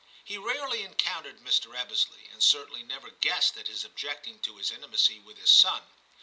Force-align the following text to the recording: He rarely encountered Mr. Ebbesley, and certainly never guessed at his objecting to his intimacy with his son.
He 0.23 0.35
rarely 0.35 0.81
encountered 0.81 1.41
Mr. 1.41 1.77
Ebbesley, 1.79 2.27
and 2.31 2.41
certainly 2.41 2.81
never 2.81 3.11
guessed 3.11 3.55
at 3.57 3.67
his 3.67 3.85
objecting 3.85 4.39
to 4.39 4.57
his 4.57 4.71
intimacy 4.71 5.19
with 5.19 5.37
his 5.37 5.53
son. 5.53 5.83